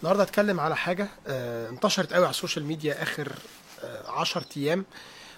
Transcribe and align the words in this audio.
النهارده 0.00 0.22
هتكلم 0.22 0.60
على 0.60 0.76
حاجة 0.76 1.08
آه، 1.26 1.68
انتشرت 1.68 2.12
قوي 2.12 2.24
على 2.24 2.30
ال 2.30 2.35
social 2.35 2.64
media 2.64 3.02
آخر 3.02 3.32
10 4.06 4.44
أيام 4.56 4.84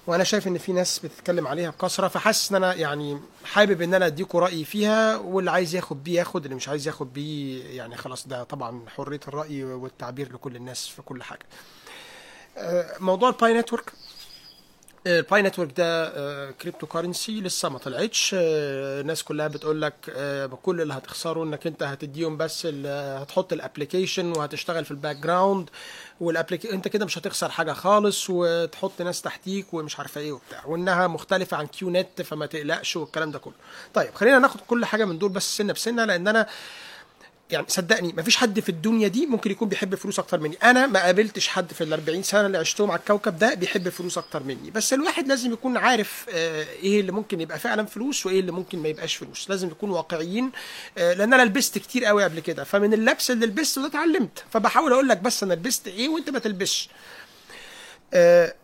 وأنا 0.06 0.25
شايف 0.25 0.46
إن 0.48 0.58
في 0.58 0.72
ناس 0.72 0.98
بتتكلم 0.98 1.46
عليها 1.46 1.71
بكثرة 1.71 2.08
فحاسس 2.08 2.50
إن 2.50 2.57
أنا 2.57 2.75
يعني 2.75 3.20
حابب 3.44 3.83
إن 3.83 3.94
أنا 3.94 4.07
اديكم 4.07 4.38
رأيي 4.38 4.65
فيها 4.65 5.17
واللي 5.17 5.50
عايز 5.50 5.75
ياخد 5.75 6.04
بيه 6.04 6.18
ياخد 6.18 6.44
اللي 6.44 6.54
مش 6.57 6.68
عايز 6.68 6.86
ياخد 6.86 7.12
بيه 7.12 7.65
يعني 7.76 7.96
خلاص 7.96 8.29
ده 8.29 8.43
طبعا 8.43 8.82
حرية 8.96 9.20
الرأي 9.29 9.64
والتعبير 9.64 10.33
لكل 10.33 10.57
الناس 10.57 10.87
في 10.89 11.03
كل 11.03 11.23
حاجة. 11.23 11.47
آه، 12.59 12.97
موضوع 13.01 13.29
ال 13.29 13.37
Pi 13.37 13.55
Network 13.55 13.93
ال 15.07 15.19
Pi 15.19 15.43
Network 15.43 15.73
ده 15.77 16.51
cryptocurrency 16.51 17.41
لسه 17.41 17.69
ما 17.69 17.79
طلعتش. 17.79 18.35
آه، 18.39 19.00
الناس 19.00 19.23
كلها 19.23 19.49
بتقول 19.49 19.82
لك 19.82 19.95
آه، 20.17 20.46
كل 20.46 20.80
اللي 20.80 20.95
هتخسره 20.95 21.45
إنك 21.45 21.67
أنت 21.67 21.82
هتديهم 21.82 22.37
بس 22.37 22.67
هتحط 22.87 23.53
ال 23.53 23.59
application 23.59 24.32
وهتشتغل 24.36 24.85
في 24.85 24.91
ال 24.91 25.17
background 25.17 25.71
وال 26.21 26.28
application 26.28 26.67
أنت 26.67 26.89
كده 26.89 27.04
مش 27.04 27.18
هتخسر 27.18 27.49
حاجة 27.49 27.73
خالص 27.73 28.26
وتحط 28.31 29.03
ناس 29.03 29.23
تحتيك 29.23 29.75
ومش 29.75 29.99
عارفه 29.99 30.21
إيه 30.21 30.32
وبتاع 30.32 30.64
وإنها 30.67 31.07
مختلفة 31.07 31.57
عن 31.57 31.67
QNET 31.67 32.22
فما 32.23 32.46
تقلقش 32.46 32.96
والكلام 32.96 33.30
ده 33.30 33.38
كله. 33.38 33.54
طيب 33.95 34.14
خلينا 34.14 34.38
ناخد 34.38 34.60
كل 34.60 34.84
حاجة 34.84 35.04
من 35.04 35.18
دول 35.18 35.30
بس 35.30 35.56
سنة 35.56 35.73
بسنة 35.73 36.04
لأن 36.04 36.28
أنا 36.28 36.46
يعني 37.52 37.66
صدقني 37.68 38.12
مفيش 38.18 38.36
حد 38.36 38.60
في 38.60 38.68
الدنيا 38.68 39.09
دي 39.09 39.27
ممكن 39.27 39.50
يكون 39.50 39.68
بيحب 39.68 39.92
الفلوس 39.92 40.18
أكتر 40.18 40.40
مني. 40.40 40.56
أنا 40.62 40.86
ما 40.86 41.00
قابلتش 41.04 41.48
حد 41.48 41.73
في 41.73 41.84
ال 41.84 41.92
40 41.92 42.23
سنة 42.23 42.46
اللي 42.46 42.59
عشتهم 42.59 42.90
على 42.90 43.00
الكوكب 43.00 43.38
ده 43.38 43.54
بيحب 43.54 43.86
الفلوس 43.86 44.18
أكتر 44.18 44.42
مني. 44.42 44.70
بس 44.70 44.92
الواحد 44.92 45.28
لازم 45.28 45.52
يكون 45.52 45.76
عارف 45.76 46.26
آه، 46.28 46.64
إيه 46.82 47.00
اللي 47.00 47.12
ممكن 47.12 47.40
يبقى 47.40 47.59
فعلا 47.59 47.86
فلوس 47.86 48.26
وإيه 48.26 48.40
اللي 48.40 48.52
ممكن 48.52 48.78
ما 48.78 48.88
يبقاش 48.88 49.14
فلوس. 49.16 49.50
لازم 49.50 49.68
نكون 49.68 49.90
واقعيين 49.90 50.50
آه، 50.98 51.12
لأن 51.14 51.32
أنا 51.32 51.42
لبست 51.42 51.78
كتير 51.78 52.04
قوي 52.04 52.24
قبل 52.24 52.40
كده. 52.40 52.64
فمن 52.64 52.95
اللبس 52.95 53.30
اللي 53.30 53.46
لبسته 53.46 53.80
ده 53.82 53.87
اتعلمت. 53.88 54.45
فبحاول 54.51 54.92
أقول 54.92 55.09
لك 55.09 55.18
بس 55.18 55.42
أنا 55.42 55.54
لبست 55.54 55.88
إيه 55.88 56.09
وأنت 56.09 56.30
ما 56.30 56.38
تلبسش. 56.38 56.88
آه، 58.15 58.54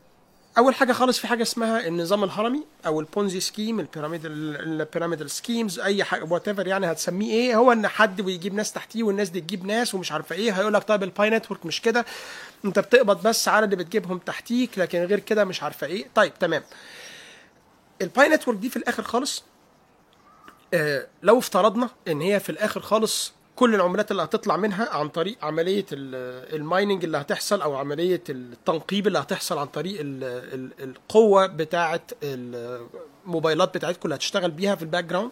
أول 0.59 0.75
حاجة 0.75 0.93
خالص 0.93 1.19
في 1.19 1.27
حاجة 1.27 1.43
اسمها 1.43 1.87
النظام 1.87 2.25
الهرمي 2.25 2.63
أو 2.87 3.01
ال 3.01 3.07
Ponzi 3.07 3.41
scheme 3.41 3.81
ال 3.81 3.86
pyramidal 3.86 4.33
ال 4.81 4.86
pyramidal 4.86 5.31
schemes 5.31 5.81
أي 5.81 6.05
حاجة 6.05 6.25
whatever 6.25 6.67
يعني 6.67 6.93
هتسميه 6.93 7.33
إيه. 7.33 7.57
هو 7.57 7.73
إن 7.73 7.89
حد 7.89 8.21
ويجيب 8.21 8.55
ناس 8.55 8.73
تحتيه 8.73 9.03
والناس 9.03 9.29
دي 9.31 9.41
تجيب 9.41 9.67
ناس 9.67 9.95
ومش 9.95 10.13
عارفة 10.13 10.35
إيه. 10.35 10.53
هيقول 10.53 10.75
لك 10.75 10.83
طيب 10.83 11.03
ال 11.03 11.12
Pi 11.12 11.31
Network 11.31 11.67
مش 11.67 11.81
كده. 11.81 12.05
أنت 12.65 12.79
بتقبض 12.79 13.23
بس 13.23 13.49
على 13.49 13.65
اللي 13.65 13.77
بتجيبهم 13.77 14.19
تحتيك 14.19 14.79
لكن 14.79 14.99
غير 15.05 15.19
كده 15.21 15.45
مش 15.45 15.63
عارفة 15.63 15.87
إيه. 15.87 16.07
طيب 16.15 16.35
تمام. 16.39 16.63
ال 18.03 18.11
Pi 18.11 18.29
Network 18.29 18.59
دي 18.59 18.71
في 18.71 18.77
الآخر 18.77 19.03
خالص 19.03 19.45
آه، 20.75 21.07
لو 21.23 21.39
افترضنا 21.39 21.91
إن 22.09 22.21
هي 22.21 22.41
في 22.41 22.51
الآخر 22.51 22.81
خالص 22.81 23.33
كل 23.57 23.75
العملات 23.75 24.11
اللي 24.11 24.23
هتطلع 24.23 24.57
منها 24.57 24.89
عن 24.97 25.09
طريق 25.09 25.37
عملية 25.45 25.87
ال- 25.93 26.55
ال 26.57 26.63
mining 26.63 27.05
اللي 27.05 27.19
هتحصل 27.19 27.63
أو 27.63 27.77
عملية 27.77 28.23
التنقيب 28.29 29.07
اللي 29.07 29.19
هتحصل 29.19 29.59
عن 29.59 29.67
طريق 29.67 30.01
ال 30.01 30.25
ال 30.55 30.71
القوة 30.91 31.47
بتاعه 31.47 32.01
الموبايلات 32.23 33.75
بتاعتكم 33.75 34.01
اللي 34.05 34.15
هتشتغل 34.15 34.51
بيها 34.51 34.75
في 34.75 34.83
ال 34.83 35.05
background 35.05 35.31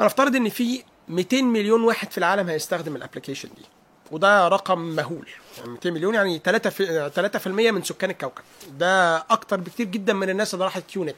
هنفترض 0.00 0.36
إن 0.36 0.48
في 0.48 0.82
200 1.08 1.42
مليون 1.42 1.84
واحد 1.84 2.10
في 2.12 2.18
العالم 2.18 2.48
هيستخدم 2.48 2.96
ال 2.96 3.00
application 3.00 3.48
دي 3.56 3.62
وده 4.10 4.48
رقم 4.48 4.78
مهول. 4.78 5.28
يعني 5.58 5.70
200 5.70 5.90
مليون 5.90 6.14
يعني 6.14 6.40
3 6.44 6.70
في 6.70 7.10
3% 7.44 7.46
من 7.72 7.82
سكان 7.82 8.10
الكوكب. 8.10 8.42
ده 8.78 9.16
أكتر 9.16 9.60
بكتير 9.60 9.86
جدا 9.86 10.12
من 10.12 10.30
الناس 10.30 10.54
اللي 10.54 10.64
راحت 10.64 10.82
QNET 10.86 11.16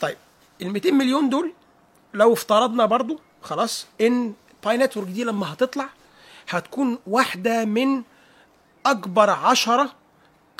طيب 0.00 0.16
ال 0.62 0.70
200 0.72 0.90
مليون 0.90 1.28
دول 1.30 1.52
لو 2.14 2.32
افترضنا 2.32 2.86
برضو 2.86 3.20
خلاص 3.42 3.86
إن 4.00 4.32
Pi 4.64 4.76
Network 4.76 5.06
دي 5.08 5.24
لما 5.24 5.52
هتطلع 5.52 5.88
هتكون 6.48 6.98
واحدة 7.06 7.64
من 7.64 8.02
أكبر 8.86 9.30
عشرة 9.30 9.90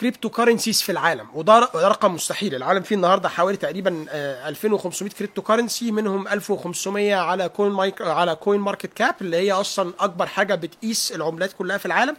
cryptocurrencies 0.00 0.82
في 0.82 0.92
العالم 0.92 1.26
وده 1.34 1.58
رقم 1.74 2.14
مستحيل. 2.14 2.54
العالم 2.54 2.82
فيه 2.82 2.96
النهارده 2.96 3.28
حوالي 3.28 3.56
تقريبا 3.56 4.06
آه، 4.10 4.48
2500 4.48 5.10
cryptocurrency 5.12 5.90
منهم 5.92 6.28
1500 6.28 7.14
على 7.14 7.48
Coin 7.48 7.72
Mark 7.72 8.02
على 8.02 8.34
CoinMarketCap 8.34 9.14
اللي 9.20 9.36
هي 9.36 9.52
أصلا 9.52 9.92
أكبر 10.00 10.26
حاجة 10.26 10.54
بتقيس 10.54 11.12
العملات 11.12 11.52
كلها 11.52 11.78
في 11.78 11.86
العالم. 11.86 12.16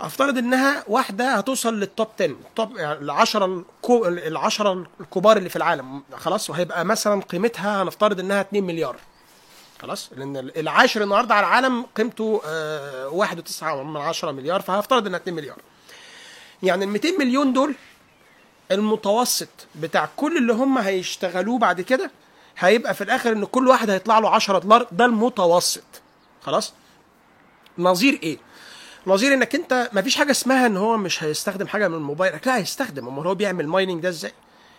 أفترض 0.00 0.38
إنها 0.38 0.84
واحدة 0.88 1.34
هتوصل 1.34 1.74
لل 1.80 1.91
top 1.91 2.08
10 2.20 2.36
top 2.56 2.76
يعني 2.76 2.98
العشرة 2.98 3.44
الكو... 3.44 4.06
العشرة 4.06 4.86
الكبار 5.00 5.36
اللي 5.36 5.48
في 5.48 5.56
العالم. 5.56 6.02
خلاص 6.16 6.50
وهيبقى 6.50 6.84
مثلا 6.84 7.22
قيمتها 7.22 7.82
هنفترض 7.82 8.20
إنها 8.20 8.40
2 8.40 8.64
مليار. 8.64 8.96
خلاص؟ 9.82 10.10
لأن 10.16 10.36
العاشر 10.36 11.02
النهارده 11.02 11.34
على 11.34 11.46
العالم 11.46 11.86
قيمته 11.96 12.40
آه، 12.46 13.08
واحد 13.08 13.38
وتسعة 13.38 13.82
من 13.82 13.96
عشرة 13.96 14.30
مليار 14.32 14.60
فهفترض 14.60 15.06
إنها 15.06 15.18
2 15.18 15.36
مليار. 15.36 15.56
يعني 16.62 16.84
ال 16.84 16.88
200 16.90 17.08
مليون 17.18 17.52
دول 17.52 17.74
المتوسط 18.70 19.48
بتاع 19.74 20.08
كل 20.16 20.36
اللي 20.36 20.52
هم 20.52 20.78
هيشتغلوه 20.78 21.58
بعد 21.58 21.80
كده 21.80 22.10
هيبقى 22.58 22.94
في 22.94 23.04
الآخر 23.04 23.32
إن 23.32 23.44
كل 23.44 23.68
واحد 23.68 23.90
هيطلع 23.90 24.18
له 24.18 24.30
10 24.30 24.58
دولار. 24.58 24.86
ده 24.92 25.04
المتوسط. 25.04 25.84
خلاص؟ 26.42 26.72
نظير 27.78 28.18
إيه؟ 28.22 28.38
نظير 29.06 29.34
إنك 29.34 29.54
أنت 29.54 29.90
ما 29.92 30.02
فيش 30.02 30.16
حاجة 30.16 30.30
اسمها 30.30 30.66
إن 30.66 30.76
هو 30.76 30.96
مش 30.96 31.24
هيستخدم 31.24 31.66
حاجة 31.66 31.88
من 31.88 31.98
موبايلك 31.98 32.46
لا 32.46 32.56
هيستخدم. 32.56 33.08
أمال 33.08 33.26
هو 33.26 33.34
بيعمل 33.34 33.68
مايننج 33.68 34.02
ده 34.02 34.08
إزاي؟ 34.08 34.32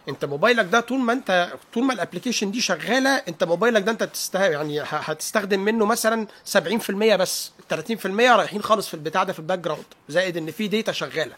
انت 0.08 0.26
موبايلك 0.26 0.66
ده 0.66 0.80
طول 0.80 1.00
ما 1.00 1.14
انت 1.14 1.54
طول 1.74 1.84
ما 1.84 1.94
ال 1.94 1.99
application 1.99 2.52
دي 2.52 2.62
شغالة 2.62 3.10
انت 3.10 3.44
موبايلك 3.44 3.82
ده 3.84 3.92
انت 3.92 4.04
تسته 4.04 4.46
يعني 4.46 4.82
هتستخدم 4.84 5.60
منه 5.60 5.86
مثلا 5.86 6.28
70% 6.54 6.92
بس 6.92 7.52
30% 7.74 8.06
رايحين 8.06 8.62
خالص 8.62 8.88
في 8.88 8.94
البتاع 8.94 9.24
ده 9.24 9.34
في 9.34 9.40
ال 9.40 9.60
background 9.60 9.86
زائد 10.10 10.38
ان 10.38 10.52
في 10.52 10.68
data 10.68 10.92
شغالة. 10.92 11.36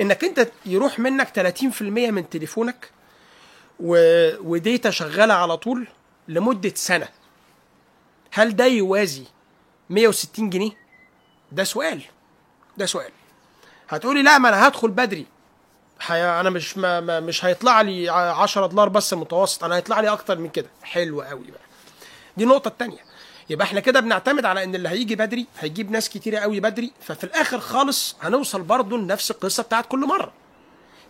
انك 0.00 0.24
انت 0.24 0.48
يروح 0.66 0.98
منك 0.98 1.52
30% 1.78 1.82
من 1.82 2.28
تليفونك 2.28 2.90
و... 3.80 3.96
و 4.52 4.60
data 4.60 4.90
شغالة 4.90 5.34
على 5.34 5.56
طول 5.56 5.88
لمدة 6.28 6.72
سنة. 6.74 7.08
هل 8.32 8.56
ده 8.56 8.64
يوازي 8.66 9.24
160 9.90 10.50
جنيه؟ 10.50 10.70
ده 11.52 11.64
سؤال. 11.64 12.02
ده 12.76 12.86
سؤال. 12.86 13.10
هتقولي 13.88 14.22
لا 14.22 14.38
ما 14.38 14.48
أنا 14.48 14.68
هدخل 14.68 14.88
بدري. 14.90 15.26
حي... 16.00 16.22
أنا 16.22 16.50
مش 16.50 16.78
ما... 16.78 17.00
ما 17.00 17.20
مش 17.20 17.44
هيطلع 17.44 17.80
لي 17.80 18.08
10 18.08 18.66
دولار 18.66 18.88
بس 18.88 19.14
متوسط 19.14 19.64
أنا 19.64 19.76
هيطلع 19.76 20.00
لي 20.00 20.08
أكتر 20.08 20.38
من 20.38 20.48
كده. 20.48 20.68
حلو 20.82 21.22
قوي 21.22 21.50
بقى. 21.50 21.60
دي 22.36 22.44
النقطة 22.44 22.68
التانية. 22.68 22.98
يبقى 23.50 23.66
إحنا 23.66 23.80
كده 23.80 24.00
بنعتمد 24.00 24.44
على 24.44 24.64
إن 24.64 24.74
اللي 24.74 24.88
هيجي 24.88 25.16
بدري 25.16 25.46
هيجيب 25.58 25.90
ناس 25.90 26.08
كتيرة 26.08 26.38
قوي 26.38 26.60
بدري 26.60 26.92
ففي 27.00 27.24
الآخر 27.24 27.60
خالص 27.60 28.16
هنوصل 28.22 28.62
برضه 28.62 28.98
لنفس 28.98 29.30
القصة 29.30 29.62
بتاعت 29.62 29.86
كل 29.86 29.98
مرة. 30.06 30.32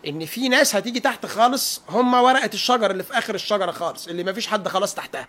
إن 0.07 0.25
في 0.25 0.49
ناس 0.49 0.75
هتيجي 0.75 0.99
تحت 0.99 1.25
خالص 1.25 1.81
هم 1.89 2.13
ورقة 2.13 2.49
الشجر 2.53 2.91
اللي 2.91 3.03
في 3.03 3.17
آخر 3.17 3.35
الشجرة 3.35 3.71
خالص 3.71 4.07
اللي 4.07 4.23
مفيش 4.23 4.47
حد 4.47 4.67
خلاص 4.67 4.95
تحتها. 4.95 5.27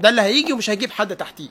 ده 0.00 0.08
اللي 0.08 0.22
هيجي 0.22 0.52
ومش 0.52 0.70
هيجيب 0.70 0.90
حد 0.92 1.16
تحتيه. 1.16 1.48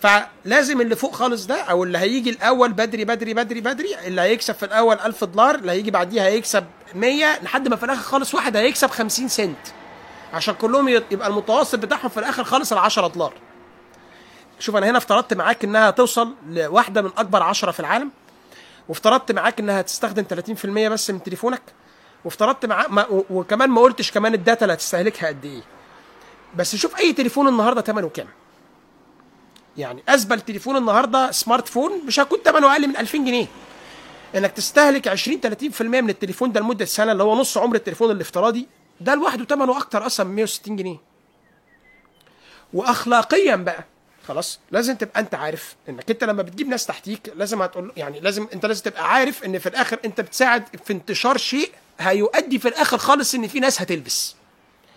فلازم 0.00 0.80
اللي 0.80 0.96
فوق 0.96 1.14
خالص 1.14 1.46
ده 1.46 1.62
أو 1.62 1.84
اللي 1.84 1.98
هيجي 1.98 2.30
الأول 2.30 2.72
بدري 2.72 3.04
بدري 3.04 3.34
بدري 3.34 3.60
بدري 3.60 3.96
اللي 4.06 4.20
هيكسب 4.20 4.54
في 4.54 4.62
الأول 4.64 4.96
1000 5.00 5.24
دولار 5.24 5.54
اللي 5.54 5.72
هيجي 5.72 5.90
بعديها 5.90 6.24
هيكسب 6.26 6.64
100 6.94 7.42
لحد 7.42 7.68
ما 7.68 7.76
في 7.76 7.84
الآخر 7.84 8.02
خالص 8.02 8.34
واحد 8.34 8.56
هيكسب 8.56 8.90
50 8.90 9.28
سنت. 9.28 9.56
عشان 10.32 10.54
كلهم 10.54 10.88
يبقى 10.88 11.28
المتوسط 11.28 11.78
بتاعهم 11.78 12.08
في 12.08 12.20
الآخر 12.20 12.44
خالص 12.44 12.72
ال 12.72 12.78
10 12.78 13.06
دولار. 13.06 13.32
شوف 14.58 14.76
أنا 14.76 14.90
هنا 14.90 14.98
افترضت 14.98 15.34
معاك 15.34 15.64
إنها 15.64 15.90
توصل 15.90 16.34
لواحدة 16.50 17.02
من 17.02 17.10
أكبر 17.18 17.42
10 17.42 17.70
في 17.70 17.80
العالم 17.80 18.10
وافترضت 18.88 19.32
معاك 19.32 19.60
إنها 19.60 19.80
هتستخدم 19.80 20.24
30% 20.64 20.66
بس 20.92 21.10
من 21.10 21.22
تليفونك 21.22 21.62
وافترضت 22.24 22.66
معاك 22.66 22.90
ما 22.90 23.06
وكمان 23.30 23.70
ما 23.70 23.80
قلتش 23.80 24.10
كمان 24.12 24.34
الداتا 24.34 24.62
اللي 24.64 24.74
هتستهلكها 24.74 25.28
قد 25.28 25.44
إيه. 25.44 25.62
بس 26.56 26.76
شوف 26.76 26.98
أي 27.00 27.12
تليفون 27.12 27.48
النهارده 27.48 27.80
ثمنه 27.80 28.08
كام. 28.08 28.26
يعني 29.80 30.02
أزبل 30.08 30.40
تليفون 30.40 30.76
النهارده 30.76 31.30
سمارت 31.30 31.68
فون 31.68 31.92
مش 32.06 32.20
هيكون 32.20 32.38
ثمنه 32.44 32.72
أقل 32.72 32.88
من 32.88 32.96
2000 32.96 33.18
جنيه. 33.18 33.46
إنك 34.36 34.52
تستهلك 34.52 35.08
20 35.08 35.40
30% 35.78 35.82
من 35.82 36.10
التليفون 36.10 36.52
ده 36.52 36.60
لمدة 36.60 36.84
سنة 36.84 37.12
اللي 37.12 37.22
هو 37.22 37.34
نص 37.34 37.58
عمر 37.58 37.76
التليفون 37.76 38.10
الافتراضي 38.10 38.66
ده 39.00 39.14
لوحده 39.14 39.44
ثمنه 39.44 39.78
أكتر 39.78 40.06
أصلا 40.06 40.26
من 40.26 40.34
160 40.34 40.76
جنيه. 40.76 40.96
واخلاقيا 42.72 43.56
بقى 43.56 43.84
خلاص 44.28 44.60
لازم 44.70 44.94
تبقى 44.94 45.20
أنت 45.20 45.34
عارف 45.34 45.76
إنك 45.88 46.10
أنت 46.10 46.24
لما 46.24 46.42
بتجيب 46.42 46.68
ناس 46.68 46.86
تحتيك 46.86 47.32
لازم 47.36 47.62
هتقول 47.62 47.92
يعني 47.96 48.20
لازم 48.20 48.46
أنت 48.52 48.66
لازم 48.66 48.82
تبقى 48.82 49.12
عارف 49.12 49.44
إن 49.44 49.58
في 49.58 49.68
الآخر 49.68 49.98
أنت 50.04 50.20
بتساعد 50.20 50.64
في 50.84 50.92
انتشار 50.92 51.36
شيء 51.36 51.70
هيؤدي 52.00 52.58
في 52.58 52.68
الآخر 52.68 52.98
خالص 52.98 53.34
إن 53.34 53.48
في 53.48 53.60
ناس 53.60 53.80
هتلبس. 53.82 54.34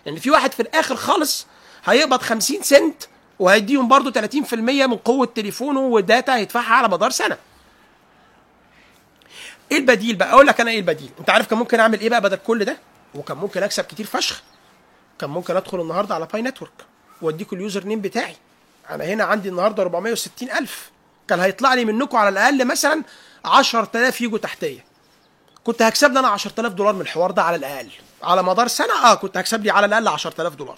يعني 0.06 0.20
في 0.20 0.32
واحد 0.32 0.52
في 0.52 0.60
الآخر 0.60 0.96
خالص 0.96 1.48
هيقبض 1.86 2.22
50 2.22 2.62
سنت 2.62 3.04
وهيديهم 3.40 3.88
برضه 3.88 4.12
30% 4.12 4.54
من 4.54 4.98
قوة 4.98 5.26
تليفونه 5.36 5.80
و 5.80 5.91
data 5.91 6.36
هيدفعها 6.36 6.74
على 6.74 6.88
مدار 6.90 7.10
سنة. 7.10 7.38
إيه 9.72 9.78
البديل 9.78 10.16
بقى؟ 10.16 10.30
أقول 10.32 10.48
لك 10.48 10.62
أنا 10.62 10.72
إيه 10.72 10.80
البديل. 10.80 11.10
أنت 11.20 11.30
عارف 11.30 11.48
كان 11.48 11.60
ممكن 11.60 11.80
أعمل 11.80 12.00
إيه 12.00 12.10
بقى 12.10 12.22
بدل 12.22 12.36
كل 12.38 12.66
ده؟ 12.66 12.78
وكان 13.16 13.38
ممكن 13.38 13.64
أكسب 13.64 13.84
كتير 13.84 14.06
فشخ. 14.06 14.42
كان 15.20 15.30
ممكن 15.30 15.56
أدخل 15.56 15.82
النهارده 15.82 16.16
على 16.16 16.28
Pi 16.34 16.42
Network 16.42 16.72
وأديكوا 17.22 17.58
ال 17.58 17.86
username 17.86 18.02
بتاعي. 18.02 18.36
أنا 18.90 19.04
هنا 19.04 19.24
عندي 19.24 19.50
النهارده 19.50 19.84
460 19.84 20.52
ألف. 20.52 20.92
كان 21.28 21.40
هيطلع 21.40 21.74
لي 21.74 21.86
منكم 21.86 22.18
على 22.18 22.30
الأقل 22.30 22.66
مثلا 22.68 23.04
10000 23.46 24.22
يجوا 24.22 24.38
تحتية. 24.38 24.86
كنت 25.64 25.82
هكسب 25.82 26.14
لي 26.14 26.20
أنا 26.20 26.28
10000 26.28 26.74
دولار 26.74 26.94
من 26.94 27.02
الحوار 27.02 27.32
ده 27.32 27.44
على 27.44 27.56
الأقل. 27.56 27.90
على 28.24 28.44
مدار 28.44 28.68
سنة؟ 28.68 28.94
آه 29.06 29.16
كنت 29.16 29.38
هكسب 29.38 29.64
لي 29.64 29.72
على 29.72 29.86
الأقل 29.86 30.08
10000 30.08 30.56
دولار. 30.56 30.78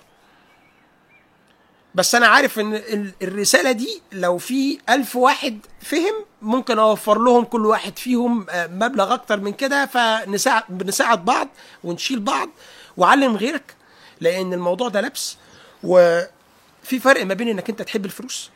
بس 1.95 2.15
أنا 2.15 2.27
عارف 2.27 2.59
إن 2.59 2.73
ال- 2.75 3.13
الرسالة 3.21 3.71
دي 3.71 4.01
لو 4.11 4.37
في 4.37 4.77
ألف 4.89 5.15
واحد 5.15 5.59
فهم 5.81 6.13
ممكن 6.41 6.79
أوفر 6.79 7.19
لهم 7.19 7.43
كل 7.43 7.65
واحد 7.65 7.97
فيهم 7.99 8.45
آه، 8.49 8.67
مبلغ 8.67 9.13
أكتر 9.13 9.39
من 9.39 9.53
كده 9.53 9.85
فنساعد 9.85 11.25
بعض 11.25 11.47
ونشيل 11.83 12.19
بعض 12.19 12.49
وعلم 12.97 13.35
غيرك 13.35 13.75
لأن 14.21 14.53
الموضوع 14.53 14.89
ده 14.89 15.01
لبس. 15.01 15.37
وفي 15.83 16.99
فرق 17.01 17.25
ما 17.25 17.33
بين 17.33 17.47
إنك 17.47 17.69
أنت 17.69 17.81
تحب 17.81 18.05
الفلوس 18.05 18.49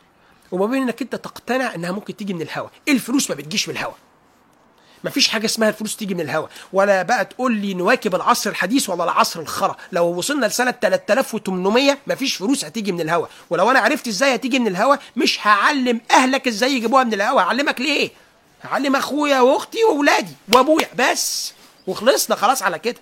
وما 0.52 0.66
بين 0.66 0.82
إنك 0.82 1.02
أنت 1.02 1.14
تقتنع 1.14 1.74
إنها 1.74 1.92
ممكن 1.92 2.16
تيجي 2.16 2.34
من 2.34 2.42
الهوا. 2.42 2.68
الفلوس 2.88 3.30
ما 3.30 3.36
بتجيش 3.36 3.68
من 3.68 3.74
الهوا. 3.76 3.92
مفيش 5.04 5.28
حاجة 5.28 5.44
اسمها 5.46 5.68
الفلوس 5.68 5.96
تيجي 5.96 6.14
من 6.14 6.20
الهوا. 6.20 6.48
ولا 6.72 7.02
بقى 7.02 7.24
تقول 7.24 7.52
لي 7.56 7.74
نواكب 7.74 8.14
العصر 8.14 8.50
الحديث 8.50 8.90
ولا 8.90 9.04
العصر 9.04 9.40
الخرا. 9.40 9.76
لو 9.92 10.04
وصلنا 10.06 10.46
لسنة 10.46 10.70
3800 10.70 11.98
مفيش 12.06 12.36
فلوس 12.36 12.64
هتيجي 12.64 12.92
من 12.92 13.00
الهوا. 13.00 13.26
ولو 13.50 13.70
أنا 13.70 13.78
عرفت 13.80 14.08
إزاي 14.08 14.34
هتيجي 14.34 14.58
من 14.58 14.66
الهوا 14.66 14.96
مش 15.16 15.46
هعلم 15.46 16.00
أهلك 16.10 16.48
إزاي 16.48 16.72
يجيبوها 16.72 17.04
من 17.04 17.14
الهوا. 17.14 17.40
هعلمك 17.40 17.80
ليه؟ 17.80 18.10
هعلم 18.62 18.96
أخويا 18.96 19.40
وأختي 19.40 19.84
وأولادي 19.84 20.32
وأبويا 20.54 20.88
بس. 20.98 21.52
وخلصنا 21.86 22.36
خلاص 22.36 22.62
على 22.62 22.78
كده. 22.78 23.00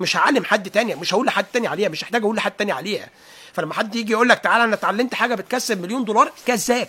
مش 0.00 0.16
هعلم 0.16 0.44
حد 0.44 0.70
تاني 0.70 0.94
مش 0.94 1.14
هقول 1.14 1.26
لحد 1.26 1.44
تاني 1.52 1.66
عليها 1.68 1.88
مش 1.88 2.04
هحتاج 2.04 2.22
أقول 2.22 2.36
لحد 2.36 2.50
تاني 2.52 2.72
عليها. 2.72 3.08
فلما 3.52 3.74
حد 3.74 3.96
يجي 3.96 4.12
يقول 4.12 4.28
لك 4.28 4.38
تعالى 4.38 4.64
أنا 4.64 4.74
اتعلمت 4.74 5.14
حاجة 5.14 5.34
بتكسب 5.34 5.82
مليون 5.82 6.04
دولار 6.04 6.32
كذاب. 6.46 6.88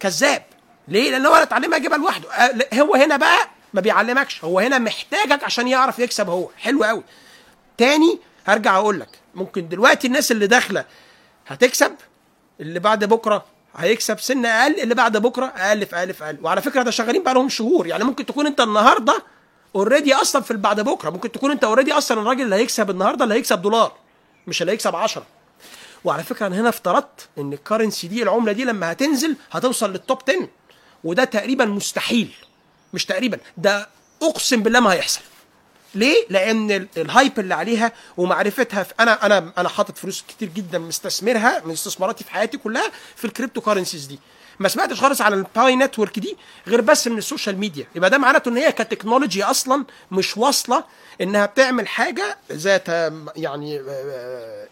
كذاب. 0.00 0.42
ليه؟ 0.90 1.10
لأن 1.10 1.26
هو 1.26 1.34
اتعلمها 1.34 1.78
يجيبها 1.78 1.98
لوحده 1.98 2.30
آه، 2.32 2.80
هو 2.80 2.94
هنا 2.94 3.16
بقى 3.16 3.48
ما 3.74 3.80
بيعلمكش. 3.80 4.44
هو 4.44 4.58
هنا 4.60 4.78
محتاجك 4.78 5.44
عشان 5.44 5.68
يعرف 5.68 5.98
يكسب 5.98 6.28
هو. 6.28 6.48
حلو 6.58 6.84
قوي. 6.84 7.02
تاني 7.78 8.18
هرجع 8.46 8.76
أقول 8.76 9.00
لك 9.00 9.08
ممكن 9.34 9.68
دلوقتي 9.68 10.06
الناس 10.06 10.32
اللي 10.32 10.46
داخلة 10.46 10.84
هتكسب 11.46 11.92
اللي 12.60 12.80
بعد 12.80 13.04
بكرة 13.04 13.44
هيكسب 13.76 14.20
سن 14.20 14.46
أقل 14.46 14.80
اللي 14.80 14.94
بعد 14.94 15.16
بكرة 15.16 15.46
أقل 15.56 15.86
في 15.86 15.96
أقل 15.96 16.14
في 16.14 16.24
أقل. 16.24 16.38
وعلى 16.42 16.62
فكرة 16.62 16.82
ده 16.82 16.90
شغالين 16.90 17.22
بقى 17.22 17.34
لهم 17.34 17.48
شهور. 17.48 17.86
يعني 17.86 18.04
ممكن 18.04 18.26
تكون 18.26 18.46
أنت 18.46 18.60
النهارده 18.60 19.22
already 19.76 20.14
أصلا 20.14 20.42
في 20.42 20.54
بعد 20.54 20.80
بكرة. 20.80 21.10
ممكن 21.10 21.32
تكون 21.32 21.50
أنت 21.50 21.64
already 21.64 21.92
أصلا 21.92 22.20
الراجل 22.20 22.42
اللي 22.42 22.56
هيكسب 22.56 22.90
النهارده 22.90 23.24
اللي 23.24 23.34
هيكسب 23.34 23.62
دولار 23.62 23.92
مش 24.46 24.62
اللي 24.62 24.72
هيكسب 24.72 24.96
10 24.96 25.26
وعلى 26.04 26.22
فكرة 26.22 26.46
أنا 26.46 26.60
هنا 26.60 26.68
افترضت 26.68 27.28
إن 27.38 27.52
ال 27.52 27.58
currency 27.58 28.06
دي 28.08 28.22
العملة 28.22 28.52
دي 28.52 28.64
لما 28.64 28.92
هتنزل 28.92 29.36
هتوصل 29.50 29.90
لل 29.92 30.02
top 30.02 30.18
10 30.28 30.48
وده 31.04 31.24
تقريبا 31.24 31.64
مستحيل. 31.64 32.32
مش 32.94 33.04
تقريبا 33.04 33.38
ده 33.56 33.88
أقسم 34.22 34.62
بالله 34.62 34.80
ما 34.80 34.92
هيحصل. 34.92 35.20
ليه؟ 35.94 36.26
لأن 36.30 36.70
ال- 36.70 36.88
ال 36.96 37.04
hype 37.04 37.38
اللي 37.40 37.54
عليها 37.54 37.92
ومعرفتها 38.16 38.82
في 38.82 38.94
أنا 39.00 39.26
أنا 39.26 39.52
أنا 39.58 39.68
حاطط 39.68 39.98
فلوس 39.98 40.24
كتير 40.28 40.48
جدا 40.48 40.78
مستثمرها 40.78 41.62
من 41.64 41.72
استثماراتي 41.72 42.24
في 42.24 42.30
حياتي 42.30 42.58
كلها 42.58 42.90
في 43.16 43.24
ال 43.24 43.60
cryptocurrencies 43.60 44.06
دي. 44.06 44.18
ما 44.58 44.68
سمعتش 44.68 45.00
خالص 45.00 45.20
على 45.20 45.34
ال 45.34 45.48
Pi 45.48 45.76
Network 45.76 46.18
دي 46.18 46.36
غير 46.66 46.80
بس 46.80 47.08
من 47.08 47.18
ال 47.18 47.24
social 47.24 47.58
media. 47.58 47.86
يبقى 47.94 48.10
ده 48.10 48.18
معناته 48.18 48.48
إن 48.48 48.56
هي 48.56 48.72
ك 48.72 48.79
technology 48.79 49.44
أصلا 49.44 49.84
مش 50.12 50.36
واصلة 50.36 50.84
إنها 51.20 51.46
بتعمل 51.46 51.88
حاجة 51.88 52.38
ذات 52.52 52.88
يعني 53.36 53.80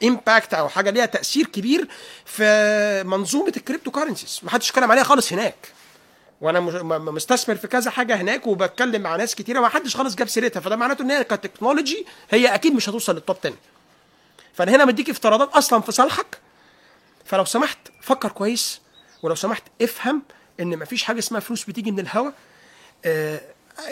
impact 0.05 0.55
أو 0.54 0.69
حاجة 0.69 0.90
ليها 0.90 1.06
تأثير 1.06 1.46
كبير 1.46 1.88
في 2.24 3.02
منظومة 3.06 3.52
ال 3.56 3.90
cryptocurrencies 3.90 4.40
ما 4.42 4.50
حدش 4.50 4.70
اتكلم 4.70 4.90
عليها 4.90 5.04
خالص 5.04 5.32
هناك. 5.32 5.54
وأنا 6.40 6.61
مستثمر 6.99 7.56
في 7.56 7.69
كذا 7.69 7.90
حاجة 7.90 8.17
هناك 8.17 8.46
وبتكلم 8.46 9.02
مع 9.02 9.17
ناس 9.17 9.35
كتيرة 9.35 9.61
ما 9.61 9.69
حدش 9.69 9.96
خالص 9.96 10.14
جاب 10.14 10.29
سيرتها. 10.29 10.61
فده 10.61 10.76
معناته 10.76 11.02
إن 11.02 11.11
هي 11.11 11.25
ك 11.25 11.32
technology 11.32 12.06
هي 12.31 12.55
أكيد 12.55 12.75
مش 12.75 12.88
هتوصل 12.88 13.14
لل 13.14 13.23
top 13.23 13.37
10 13.44 13.55
فأنا 14.55 14.76
هنا 14.76 14.85
مديك 14.85 15.11
افتراضات 15.11 15.52
أصلا 15.52 15.81
في 15.81 15.93
صالحك. 15.93 16.38
فلو 17.25 17.44
سمحت 17.44 17.79
فكر 18.02 18.29
كويس. 18.29 18.81
ولو 19.23 19.35
سمحت 19.35 19.62
افهم 19.82 20.23
إن 20.61 20.79
مفيش 20.79 21.02
حاجة 21.05 21.19
اسمها 21.19 21.40
فلوس 21.40 21.64
بتيجي 21.64 21.90
من 21.90 22.00
الهوا. 22.00 22.31
آه، 23.05 23.41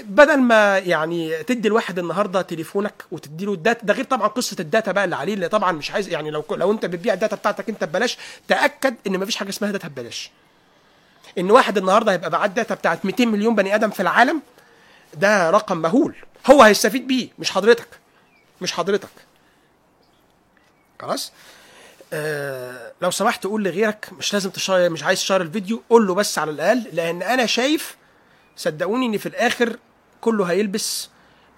بدل 0.02 0.40
ما 0.40 0.78
يعني 0.78 1.42
تدي 1.42 1.68
الواحد 1.68 1.98
النهارده 1.98 2.42
تليفونك 2.42 3.04
وتدي 3.10 3.44
له 3.44 3.52
ال 3.52 3.59
data 3.59 3.86
ده 3.86 3.94
غير 3.94 4.04
طبعا 4.04 4.28
قصة 4.28 4.56
ال 4.60 4.67
data 4.67 4.92
بقى 4.92 5.04
اللي 5.04 5.16
عليه 5.16 5.34
اللي 5.34 5.48
طبعا 5.48 5.72
مش 5.72 5.90
عايز 5.90 6.08
يعني 6.08 6.30
لو 6.30 6.44
لو 6.50 6.72
أنت 6.72 6.86
بتبيع 6.86 7.14
ال 7.14 7.19
data 7.19 7.36
بتاعتك 7.36 7.68
أنت 7.68 7.84
ببلاش 7.84 8.18
تأكد 8.48 8.94
إن 9.06 9.18
مفيش 9.18 9.36
حاجة 9.36 9.48
اسمها 9.48 9.70
data 9.70 9.88
ببلاش. 9.88 10.30
إن 11.38 11.50
واحد 11.50 11.78
النهارده 11.78 12.12
هيبقى 12.12 12.30
معاه 12.30 12.46
ال 12.46 12.52
data 12.52 12.74
بتاعت 12.74 13.04
200 13.04 13.26
مليون 13.26 13.54
بني 13.54 13.74
آدم 13.74 13.90
في 13.90 14.00
العالم 14.00 14.42
ده 15.14 15.50
رقم 15.50 15.76
مهول. 15.76 16.14
هو 16.50 16.62
هيستفيد 16.62 17.06
بيه 17.06 17.28
مش 17.38 17.50
حضرتك. 17.50 17.88
مش 18.60 18.72
حضرتك. 18.72 19.08
خلاص؟ 21.02 21.32
آه 22.12 22.92
لو 23.02 23.10
سمحت 23.10 23.44
قول 23.46 23.64
لغيرك 23.64 24.08
مش 24.12 24.32
لازم 24.32 24.50
تشير 24.50 24.90
مش 24.90 25.02
عايز 25.02 25.18
تشير 25.18 25.40
الفيديو 25.40 25.82
قول 25.90 26.06
له 26.06 26.14
بس 26.14 26.38
على 26.38 26.50
الأقل 26.50 26.82
لأن 26.92 27.22
أنا 27.22 27.46
شايف 27.46 27.96
صدقوني 28.56 29.06
إن 29.06 29.18
في 29.18 29.26
الآخر 29.26 29.76
كله 30.20 30.44
هيلبس 30.44 31.08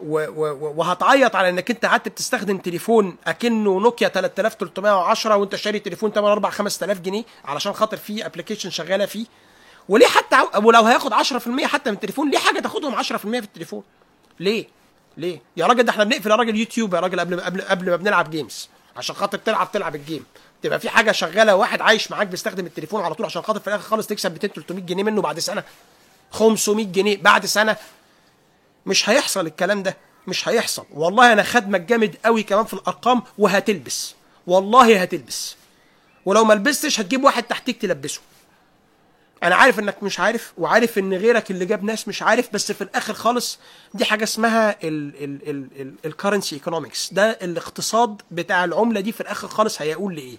و 0.00 0.18
و 0.28 0.72
وهتعيط 0.76 1.36
على 1.36 1.48
إنك 1.48 1.70
أنت 1.70 1.84
قعدت 1.86 2.08
بتستخدم 2.08 2.58
تليفون 2.58 3.16
أكنه 3.26 3.80
نوكيا 3.80 4.08
3310 4.08 5.36
وأنت 5.36 5.56
شاري 5.56 5.78
تليفون 5.78 6.12
تمن 6.12 6.24
4 6.24 6.52
5000 6.52 7.00
جنيه 7.00 7.24
علشان 7.44 7.72
خاطر 7.72 7.96
فيه 7.96 8.26
application 8.26 8.70
شغالة 8.70 9.06
فيه. 9.06 9.26
وليه 9.88 10.06
حتى 10.06 10.36
ولو 10.56 10.82
هياخد 10.82 11.14
10% 11.14 11.16
حتى 11.64 11.90
من 11.90 11.96
التليفون 11.96 12.30
ليه 12.30 12.38
حاجة 12.38 12.60
تاخدهم 12.60 13.02
10% 13.02 13.06
في 13.16 13.26
التليفون؟ 13.26 13.82
ليه؟ 14.40 14.66
ليه؟ 15.16 15.40
يا 15.56 15.66
راجل 15.66 15.82
ده 15.82 15.90
إحنا 15.90 16.04
بنقفل 16.04 16.30
يا 16.30 16.36
راجل 16.36 16.56
يوتيوب 16.56 16.94
يا 16.94 17.00
راجل 17.00 17.20
قبل 17.20 17.40
قبل 17.40 17.62
قبل 17.62 17.90
ما 17.90 17.96
بنلعب 17.96 18.30
games 18.30 18.68
عشان 18.96 19.14
خاطر 19.16 19.38
تلعب 19.38 19.72
تلعب 19.72 19.94
الجيم 19.94 20.24
تبقى 20.62 20.80
في 20.80 20.88
حاجة 20.90 21.12
شغالة 21.12 21.54
واحد 21.56 21.80
عايش 21.80 22.10
معاك 22.10 22.26
بيستخدم 22.26 22.66
التليفون 22.66 23.02
على 23.02 23.14
طول 23.14 23.26
عشان 23.26 23.42
خاطر 23.42 23.60
في 23.60 23.68
الآخر 23.68 23.82
خالص 23.82 24.06
تكسب 24.06 24.32
200 24.32 24.48
300 24.48 24.84
جنيه 24.84 25.02
منه 25.02 25.22
بعد 25.22 25.38
سنة. 25.38 25.64
500 26.30 26.86
جنيه 26.86 27.22
بعد 27.22 27.46
سنة. 27.46 27.76
مش 28.86 29.08
هيحصل 29.08 29.46
الكلام 29.46 29.82
ده. 29.82 29.96
مش 30.26 30.48
هيحصل. 30.48 30.84
والله 30.90 31.32
أنا 31.32 31.42
خدمك 31.42 31.80
جامد 31.80 32.16
قوي 32.24 32.42
كمان 32.42 32.64
في 32.64 32.74
الأرقام 32.74 33.22
وهتلبس. 33.38 34.14
والله 34.46 35.02
هتلبس. 35.02 35.56
ولو 36.26 36.44
ما 36.44 36.54
لبستش 36.54 37.00
هتجيب 37.00 37.24
واحد 37.24 37.42
تحتيك 37.42 37.82
تلبسه. 37.82 38.20
أنا 39.42 39.54
عارف 39.54 39.78
إنك 39.78 40.02
مش 40.02 40.20
عارف 40.20 40.52
وعارف 40.58 40.98
إن 40.98 41.14
غيرك 41.14 41.50
اللي 41.50 41.66
جاب 41.66 41.84
ناس 41.84 42.08
مش 42.08 42.22
عارف 42.22 42.48
بس 42.52 42.72
في 42.72 42.80
الآخر 42.84 43.14
خالص 43.14 43.58
دي 43.94 44.04
حاجة 44.04 44.24
اسمها 44.24 44.76
ال 46.04 46.10
currency 46.10 46.54
economics 46.54 47.12
ده 47.12 47.30
الاقتصاد 47.30 48.22
بتاع 48.30 48.64
العملة 48.64 49.00
دي 49.00 49.12
في 49.12 49.20
الآخر 49.20 49.48
خالص 49.48 49.82
هيقول 49.82 50.14
لإيه. 50.14 50.36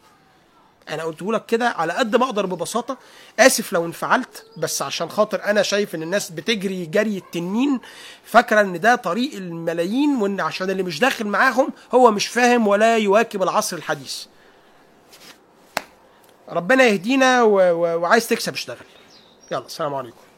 أنا 0.89 1.03
قلته 1.03 1.33
لك 1.33 1.45
كده 1.45 1.69
على 1.69 1.93
قد 1.93 2.15
ما 2.15 2.25
أقدر 2.25 2.45
ببساطة 2.45 2.97
آسف 3.39 3.73
لو 3.73 3.85
انفعلت 3.85 4.45
بس 4.57 4.81
عشان 4.81 5.09
خاطر 5.09 5.43
أنا 5.43 5.61
شايف 5.61 5.95
إن 5.95 6.03
الناس 6.03 6.29
بتجري 6.31 6.85
جري 6.85 7.17
التنين 7.17 7.79
فاكرة 8.25 8.61
إن 8.61 8.79
ده 8.79 8.95
طريق 8.95 9.33
الملايين 9.35 10.15
وإن 10.21 10.41
عشان 10.41 10.69
اللي 10.69 10.83
مش 10.83 10.99
داخل 10.99 11.27
معاهم 11.27 11.69
هو 11.93 12.11
مش 12.11 12.27
فاهم 12.27 12.67
ولا 12.67 12.97
يواكب 12.97 13.43
العصر 13.43 13.77
الحديث. 13.77 14.25
ربنا 16.49 16.83
يهدينا 16.83 17.43
و... 17.43 17.55
و... 17.55 17.99
وعايز 18.01 18.27
تكسب 18.27 18.53
اشتغل. 18.53 18.77
يلا 19.51 19.65
السلام 19.65 19.95
عليكم. 19.95 20.28